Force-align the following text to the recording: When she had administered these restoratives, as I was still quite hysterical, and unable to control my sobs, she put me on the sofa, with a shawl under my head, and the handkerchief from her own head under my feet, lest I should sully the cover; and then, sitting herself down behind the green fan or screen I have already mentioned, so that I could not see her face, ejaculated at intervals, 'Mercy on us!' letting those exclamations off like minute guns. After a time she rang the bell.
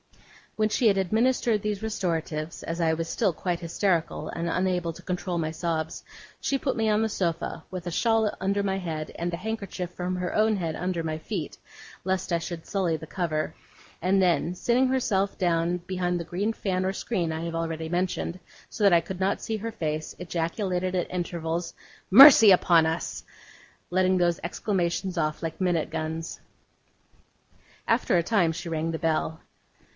When 0.57 0.67
she 0.67 0.87
had 0.89 0.97
administered 0.97 1.61
these 1.61 1.81
restoratives, 1.81 2.61
as 2.63 2.81
I 2.81 2.93
was 2.93 3.07
still 3.07 3.31
quite 3.31 3.61
hysterical, 3.61 4.27
and 4.29 4.49
unable 4.49 4.91
to 4.93 5.01
control 5.01 5.37
my 5.37 5.51
sobs, 5.51 6.03
she 6.41 6.57
put 6.57 6.75
me 6.75 6.89
on 6.89 7.01
the 7.03 7.07
sofa, 7.07 7.63
with 7.69 7.85
a 7.87 7.91
shawl 7.91 8.31
under 8.41 8.61
my 8.63 8.77
head, 8.79 9.11
and 9.15 9.31
the 9.31 9.37
handkerchief 9.37 9.91
from 9.91 10.15
her 10.17 10.33
own 10.35 10.57
head 10.57 10.75
under 10.75 11.03
my 11.03 11.19
feet, 11.19 11.57
lest 12.03 12.33
I 12.33 12.39
should 12.39 12.65
sully 12.65 12.97
the 12.97 13.07
cover; 13.07 13.53
and 14.01 14.21
then, 14.21 14.55
sitting 14.55 14.87
herself 14.87 15.37
down 15.37 15.77
behind 15.77 16.19
the 16.19 16.25
green 16.25 16.51
fan 16.51 16.83
or 16.83 16.93
screen 16.93 17.31
I 17.31 17.45
have 17.45 17.55
already 17.55 17.87
mentioned, 17.87 18.39
so 18.69 18.83
that 18.83 18.93
I 18.93 19.01
could 19.01 19.19
not 19.21 19.39
see 19.41 19.57
her 19.57 19.71
face, 19.71 20.15
ejaculated 20.19 20.95
at 20.95 21.09
intervals, 21.11 21.73
'Mercy 22.09 22.51
on 22.53 22.85
us!' 22.87 23.23
letting 23.89 24.17
those 24.17 24.39
exclamations 24.43 25.17
off 25.17 25.41
like 25.43 25.61
minute 25.61 25.91
guns. 25.91 26.41
After 27.87 28.17
a 28.17 28.23
time 28.23 28.51
she 28.51 28.67
rang 28.67 28.91
the 28.91 28.99
bell. 28.99 29.39